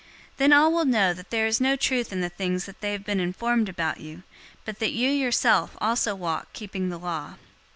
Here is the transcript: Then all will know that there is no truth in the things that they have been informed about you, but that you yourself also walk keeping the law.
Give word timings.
Then 0.37 0.51
all 0.51 0.71
will 0.73 0.85
know 0.85 1.13
that 1.13 1.29
there 1.29 1.45
is 1.45 1.61
no 1.61 1.75
truth 1.75 2.11
in 2.11 2.21
the 2.21 2.29
things 2.29 2.65
that 2.65 2.81
they 2.81 2.91
have 2.91 3.05
been 3.05 3.19
informed 3.19 3.69
about 3.69 3.99
you, 3.99 4.23
but 4.65 4.79
that 4.79 4.93
you 4.93 5.11
yourself 5.11 5.77
also 5.79 6.15
walk 6.15 6.51
keeping 6.53 6.89
the 6.89 6.97
law. 6.97 7.35